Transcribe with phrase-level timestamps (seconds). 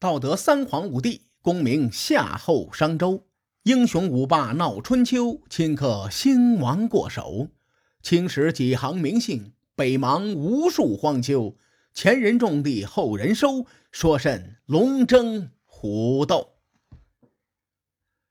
[0.00, 3.26] 道德三皇五帝，功名夏后商周，
[3.64, 7.48] 英雄五霸闹春秋，顷刻兴亡过手。
[8.00, 11.54] 青史几行名姓，北邙无数荒丘。
[11.92, 16.54] 前人种地，后人收，说甚龙争虎斗？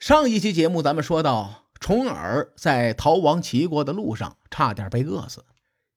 [0.00, 5.44] 上一期节目咱们说到，重耳在逃亡齐国的路上，差点被饿死。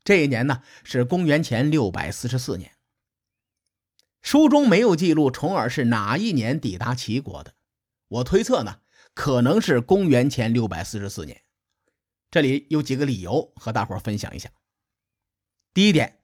[0.04, 2.75] 这一年呢，是公元前六百四十四年。
[4.26, 7.54] 书中没有记录重耳是哪一年抵达齐国的，
[8.08, 8.80] 我推测呢，
[9.14, 11.44] 可能是公元前六百四十四年。
[12.32, 14.50] 这里有几个理由和大伙分享一下。
[15.76, 16.18] 第一点，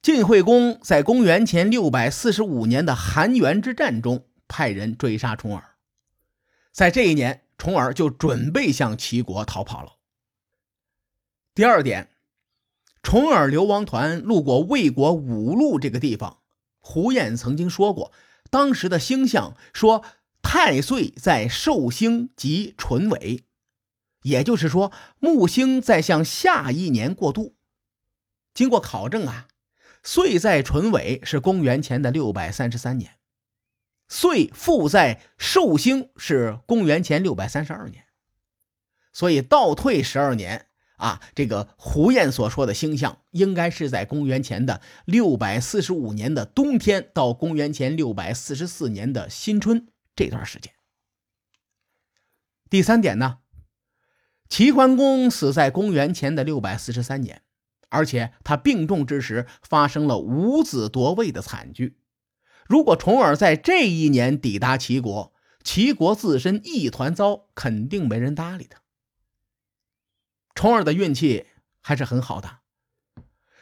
[0.00, 5.74] 晋惠公在公元前六百四十五年的韩元之战中派人追杀重耳，
[6.70, 9.96] 在这一年，重耳就准备向齐国逃跑了。
[11.52, 12.10] 第二点，
[13.02, 16.38] 重耳流亡团路过魏国五路这个地方。
[16.90, 18.14] 胡彦曾经说过，
[18.48, 20.02] 当时的星象说
[20.40, 23.44] 太岁在寿星及纯尾，
[24.22, 27.56] 也就是说木星在向下一年过渡。
[28.54, 29.48] 经过考证啊，
[30.02, 33.18] 岁在纯尾是公元前的六百三十三年，
[34.08, 38.06] 岁复在寿星是公元前六百三十二年，
[39.12, 40.67] 所以倒退十二年。
[40.98, 50.72] 啊，这个胡彦所说的星象，应该是在公元前的六百四十五年的冬天到公元前六百四十四年的新春这段时间。
[52.68, 53.38] 第三点呢，
[54.48, 57.42] 齐桓公死在公元前的六百四十三年，
[57.88, 61.96] 而且他病重之时发生了五子夺位的惨剧。
[62.66, 65.32] 如果重耳在这一年抵达齐国，
[65.64, 68.80] 齐国自身一团糟，肯定没人搭理他。
[70.58, 71.46] 重耳的运气
[71.80, 72.58] 还是很好的，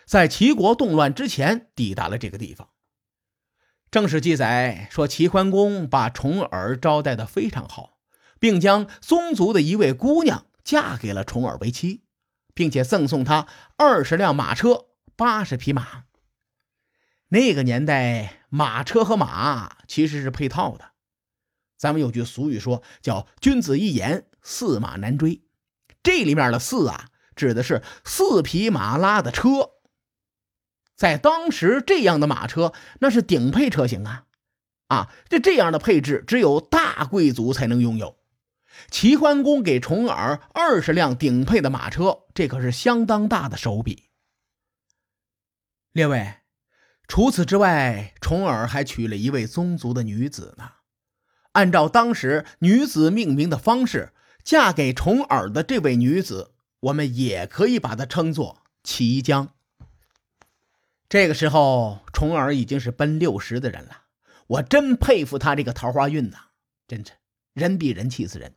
[0.07, 2.71] 在齐国动乱之前抵达了这个地方。
[3.91, 7.99] 正史记载说，齐桓公把重耳招待的非常好，
[8.41, 12.03] 并将宗族的一位姑娘嫁给了重耳为妻，
[12.55, 16.05] 并且赠送他二十辆马车、八十匹马。
[17.29, 20.93] 那个年代，马车和马其实是配套的。
[21.77, 25.43] 咱们有句俗语说，叫“君子一言，驷马难追”。
[26.07, 29.73] 这里面的“四”啊，指的是四匹马拉的车。
[30.95, 34.27] 在当时，这样的马车那是顶配车型啊！
[34.87, 38.21] 啊，这这样的配置只有大贵族才能拥有。
[38.89, 44.05] 齐桓公给重耳二十辆顶配的马车，这可是相当大的手笔。
[45.91, 46.35] 列位，
[47.09, 50.71] 除此之外，重耳还娶了一位宗族的女子呢。
[51.51, 54.13] 按照当时女子命名的方式。
[54.47, 59.53] 嫁给重耳的这位女子，我们也可以把她称作齐姜。
[61.09, 64.05] 这个时候，重耳已经是奔六十的人了，
[64.47, 66.51] 我真佩服他这个桃花运呐！
[66.87, 67.15] 真是
[67.55, 68.55] 人比人气死人。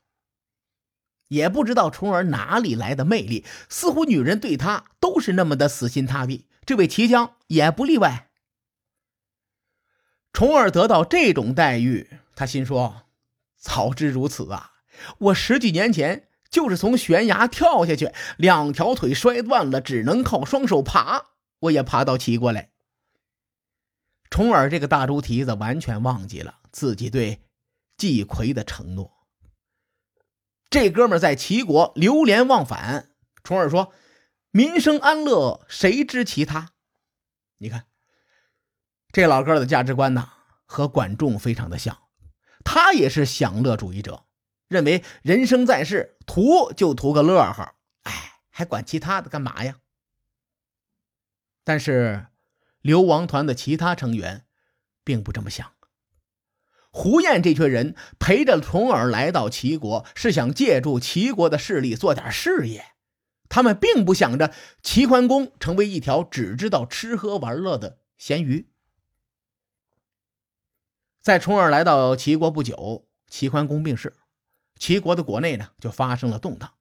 [1.30, 8.30] 也不知道重耳哪里来的魅力，似乎女人对他都是那么的死心塌地，这位齐姜也不例外。
[10.32, 13.08] 重耳得到这种待遇，他心说：
[13.58, 14.74] 早知如此啊！
[15.18, 21.26] 我十几年前就是从悬崖跳下去，两条腿摔断了，只能靠双手爬，
[21.60, 22.72] 我也爬到齐国来。
[24.30, 27.42] 重耳这个大猪蹄子完全忘记了自己对
[27.98, 29.12] 季逵的承诺。
[30.70, 33.10] 这哥们在齐国流连忘返。
[33.44, 33.92] 重耳说
[34.52, 36.74] ：“民生安乐，谁知其他？”
[37.58, 37.86] 你看，
[39.12, 40.30] 这老哥的价值观呢，
[40.66, 41.98] 和管仲非常的像，
[42.64, 44.26] 他也是享乐主义者。
[44.70, 49.76] 认为人生在世，图就图个乐呵，哎，还管其他的干嘛呀？
[51.64, 52.28] 但是
[52.82, 54.46] 流亡团的其他成员
[55.04, 55.74] 并不这么想。
[56.92, 62.94] 胡燕这群人陪着重耳来到齐国，是想借助齐国的势力做点事业。
[63.48, 64.54] 他们并不想着
[64.84, 68.70] 齐桓公成为一条只知道吃喝玩乐的咸鱼。
[71.22, 74.16] 在重耳来到齐国不久，齐桓公病逝。
[74.80, 76.74] 齐国的国内呢，就发生了动荡。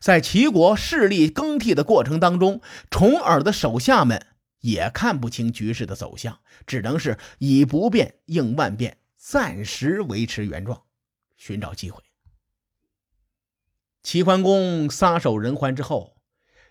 [0.00, 2.60] 在齐国势力更替的过程当中，
[2.90, 4.26] 重耳的手下们
[4.60, 10.82] 也看不清局势的走向，只能是以不变应万变，暂时维持原状，
[11.36, 12.02] 寻找机会。
[14.02, 16.16] 齐桓公撒手人寰之后，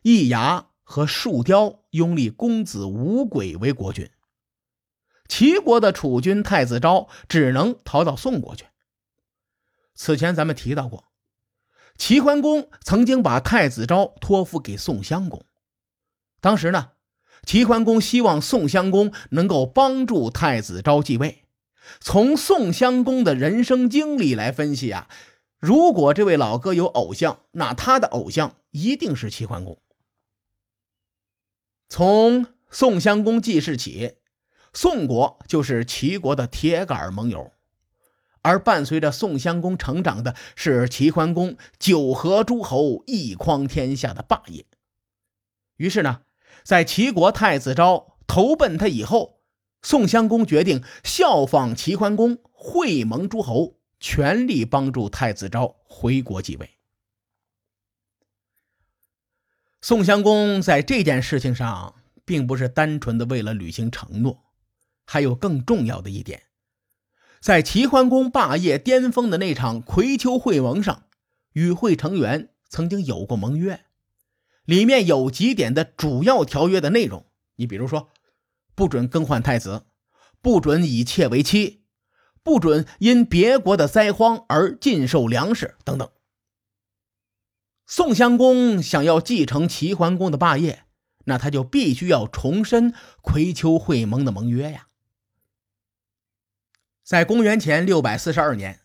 [0.01, 4.09] 易牙和树雕拥立公子无轨为国君。
[5.27, 8.65] 齐国的储君太子昭只能逃到宋国去。
[9.97, 11.05] 此前咱们提到过，
[11.97, 15.44] 齐桓公曾经把太子昭托付给宋襄公。
[16.39, 16.91] 当时呢，
[17.44, 21.44] 齐桓公希望宋襄公能够帮助太子昭继位，
[21.99, 25.09] 从宋襄公的人生经历来分析啊，
[25.57, 29.81] 如果这位老哥有偶像，那他的偶像一定是齐桓公。
[31.89, 34.17] 从宋襄公记事起，
[34.73, 37.51] 宋国就是齐国的铁杆盟友，
[38.47, 44.65] 而伴随着宋襄公成长的是齐桓公九合诸侯、一匡天下的霸业。
[45.75, 46.21] 于是呢，
[46.63, 49.41] 在齐国太子昭投奔他以后，
[49.81, 56.69] 宋襄公决定效仿齐桓公，会盟诸侯，全力帮助太子昭回国继位。
[59.81, 64.45] 宋襄公在这件事情上，并不是单纯的为了履行承诺，
[65.05, 66.44] 还有更重要的一点，
[67.39, 71.03] 在齐桓公霸业巅峰的那场葵丘会盟上，
[71.53, 73.85] 与会成员曾经有过盟约，
[74.65, 77.25] 里面有几点的主要条约的内容，
[77.55, 78.09] 你比如说，
[78.75, 79.83] 不准更换太子，
[80.41, 81.83] 不准以妾为妻，
[82.43, 86.09] 不准因别国的灾荒而禁售粮食等等。
[87.85, 90.83] 宋襄公想要继承齐桓公的霸业，
[91.25, 94.86] 那他就必须要重申葵丘会盟的盟约呀。
[97.07, 98.81] 在公元前六百四十二年，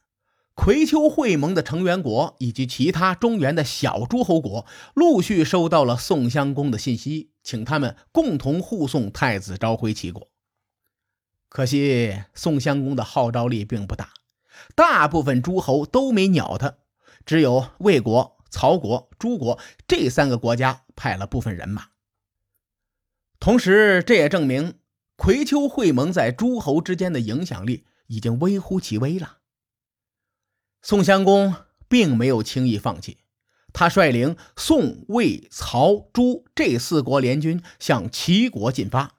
[0.55, 4.65] 葵丘会盟的成员国以及其他中原的小诸侯国
[4.95, 10.29] 陆续收到了宋襄公的信息，请他们共同护送太子召回齐国。
[11.49, 14.11] 可惜宋襄公的号召力并不大，
[14.77, 16.77] 大部分诸侯都没鸟他，
[17.27, 18.39] 只有魏国。
[18.53, 19.59] 曹国、诸国
[19.89, 21.87] 这三个国家派了部分人马，
[23.41, 24.75] 同时这也证明
[25.17, 29.39] 葵丘会盟在诸侯之间的影响力已经微乎其微了。
[30.83, 31.55] 宋襄公
[31.89, 33.19] 并没有轻易放弃，
[33.73, 39.15] 他率领宋、魏、曹、朱这四国联军向齐国进发。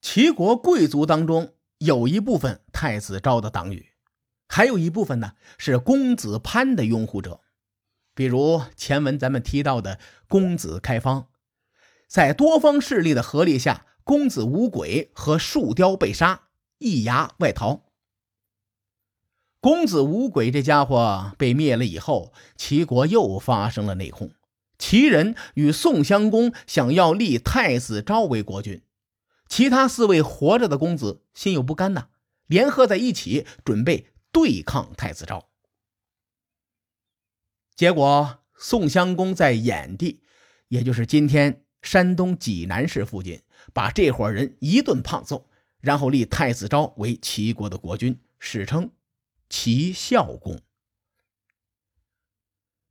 [0.00, 3.90] 齐国贵族当中有一部分太子昭的党羽，
[4.48, 7.42] 还有一部分呢是公子潘的拥护者。
[8.14, 9.98] 比如前文咱们提到的
[10.28, 11.28] 公子开方，
[12.08, 16.48] 在多方势力的合力下，公子无鬼和树雕被杀，
[16.84, 17.82] 一牙外逃。
[19.58, 24.32] 公子无鬼这家伙被灭了以后，齐国又发生了内讧。
[24.78, 28.82] 齐人与宋襄公想要立太子昭为国君，
[29.48, 32.08] 其他四位活着的公子心有不甘呐，
[32.46, 35.48] 联合在一起准备对抗太子昭。
[37.74, 40.20] 结果，宋襄公在兖地，
[40.68, 43.40] 也就是今天山东济南市附近，
[43.72, 45.48] 把这伙人一顿胖揍，
[45.84, 48.90] 然后立太子昭为齐国的国君，史称
[49.50, 50.58] 齐孝公。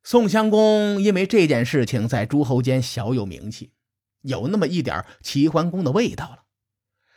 [0.04, 3.72] 宋襄公因为这件事情在诸侯间小有名气，
[4.22, 6.44] 有那么一点齐桓公的味道了。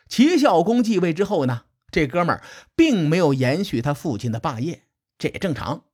[0.08, 2.42] 齐孝公继位之后呢，这哥们儿
[2.74, 4.84] 并没有延续他父亲的霸业，
[5.18, 5.84] 这也正常。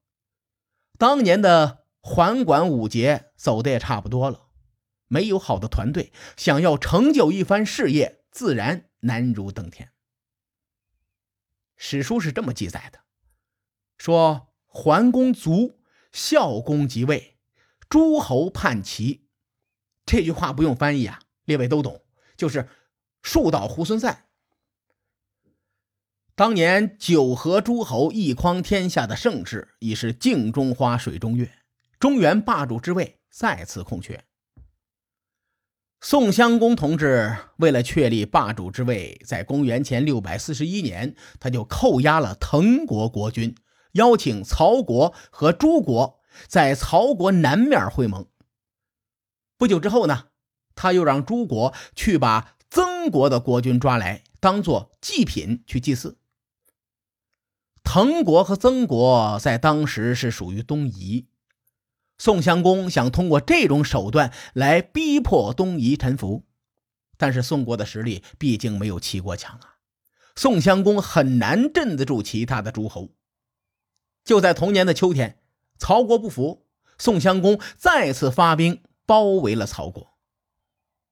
[0.97, 4.47] 当年的桓管五杰走的也差不多了，
[5.09, 9.93] 没有好的团队，想要成就一番事业，自然难如登天。
[11.77, 13.01] 史书是这么记载的：
[13.99, 15.81] 说桓公卒，
[16.13, 17.39] 孝公即位，
[17.89, 19.29] 诸侯叛齐。
[20.05, 22.05] 这句话不用翻译啊，列位都懂，
[22.37, 22.69] 就是
[23.23, 24.29] 树倒猢狲散。
[26.35, 31.53] 当年九合诸侯一匡天下的盛世已是镜中花水中月，
[32.01, 34.25] 中原霸主之位再次空缺。
[36.05, 43.55] 宋襄公同志为了确立霸主之位，在公元前六百四十一年，他就扣押了滕国国君，
[43.93, 46.19] 邀请曹国和诸国
[46.49, 48.27] 在曹国南面会盟。
[49.57, 50.25] 不久之后呢，
[50.75, 56.19] 他又让诸国去把曾国的国君抓来，当做祭品去祭祀。
[57.85, 61.29] 滕国和曾国在当时是属于东夷，
[62.23, 66.45] 宋襄公想通过这种手段来逼迫东夷臣服，
[67.17, 69.79] 但是宋国的实力毕竟没有齐国强啊，
[70.37, 73.09] 宋襄公很难镇得住其他的诸侯。
[74.23, 75.41] 就在同年的秋天，
[75.79, 76.65] 曹国不服，
[76.97, 80.13] 宋襄公再次发兵包围了曹国。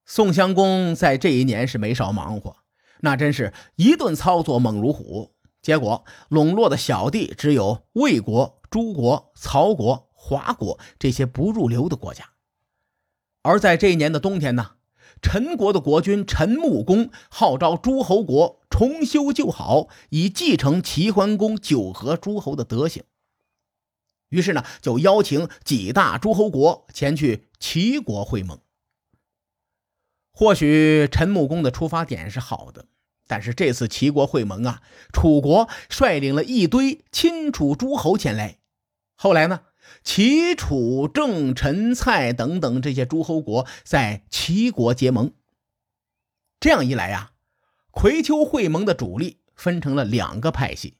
[0.06, 2.58] 宋襄公在这一年是没少忙活，
[3.00, 5.34] 那真是一顿操作猛如虎。
[5.60, 12.30] 结果笼络的小弟只有魏国、诸国、曹国、华国这些不入流的国家。
[13.40, 14.72] 而在这一年的冬天呢，
[15.22, 23.02] 陈国的国君陈穆公号召诸侯国重修旧好，以继承齐桓公九合诸侯的德行。
[24.28, 28.60] 于是呢，就邀请几大诸侯国前去齐国会盟。
[30.32, 32.86] 或许陈穆公的出发点是好的。
[33.26, 38.58] 但是这次齐国会盟啊，楚国率领了一堆亲楚诸侯前来。
[39.14, 39.60] 后来呢，
[40.02, 45.32] 齐、楚、郑、陈、蔡等等这些诸侯国在齐国结盟。
[46.58, 47.32] 这样一来呀，
[47.90, 50.96] 葵丘会盟的主力分成了两个派系。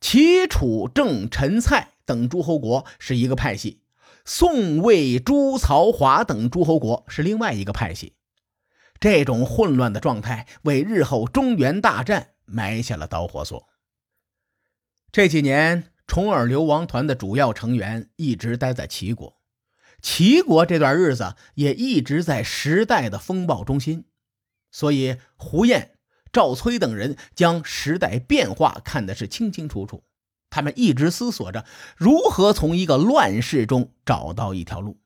[0.00, 3.82] 齐、楚、郑、陈、蔡等诸侯国是一个派系，
[4.24, 8.14] 宋、魏、朱、曹、华等诸侯国是另外一个派系。
[9.00, 13.68] 这种混乱的状态为日后中原大战埋下了导火索。
[15.10, 19.36] 这几年，重耳流亡团的主要成员一直待在齐国，
[20.02, 24.06] 齐国这段日子也一直在时代的风暴中心，
[24.72, 25.98] 所以胡燕、
[26.32, 30.02] 赵崔等人将时代变化看的是清清楚楚。
[30.50, 34.98] 他们一直思索着如何从一个乱世中找到一条路。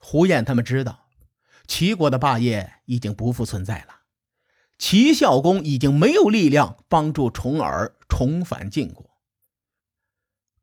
[0.00, 1.04] 胡燕他们知道。
[1.68, 4.02] 齐国的霸业已经不复存在了，
[4.78, 9.15] 齐孝公已经没有力量帮助重耳重返晋国。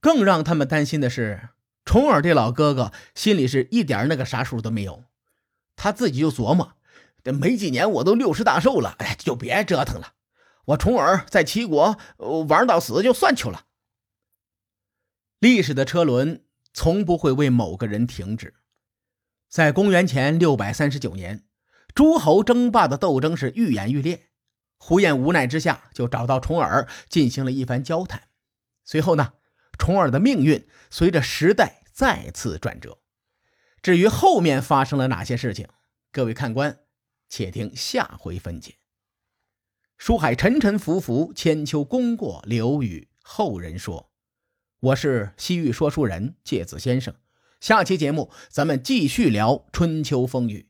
[0.03, 1.47] 更让他们担心的是，
[1.85, 5.05] 重耳这老哥哥心里是一点那个啥数都没有，
[5.77, 6.73] 他自己就琢磨：
[7.23, 10.15] 这没几年我都六十大寿了，哎，就别折腾了，
[10.65, 11.97] 我重耳在齐国
[12.49, 13.67] 玩到死就算球了。
[15.39, 16.43] 历史的车轮
[16.73, 18.55] 从不会为某个人停止。
[19.47, 21.45] 在公元前六百三十九年，
[21.95, 24.27] 诸侯争霸的斗争是愈演愈烈。
[24.77, 28.23] 胡彦无奈之下，就找到重耳进行了一番交谈。
[28.83, 29.31] 随后呢，
[29.77, 32.99] 重耳的命运随着时代再次转折。
[33.81, 35.67] 至于后面发生了哪些事情，
[36.11, 36.79] 各位看官，
[37.27, 38.75] 且听下回分解。
[39.97, 44.09] 书海沉沉浮浮，千秋功过留与后人说。
[44.79, 47.13] 我是西域说书人介子先生。
[47.61, 50.67] 下期节目，咱们继续聊春秋风雨。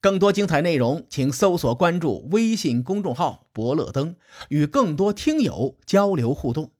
[0.00, 4.16] 更多精彩内容，请搜索关注微信公众号“伯乐灯”，
[4.50, 6.72] 与更多听友交流互动。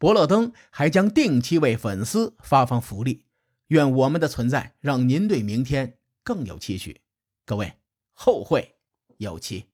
[0.00, 3.26] 伯乐登还将定期为粉丝发放福利。
[3.66, 7.02] 愿我们的存在让您对明天更有期许。
[7.44, 7.74] 各位，
[8.14, 8.76] 后会
[9.18, 9.66] 有期。